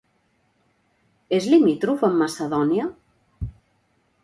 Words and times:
És 1.41 1.49
limítrof 1.51 2.07
amb 2.09 2.19
Macedònia? 2.23 2.91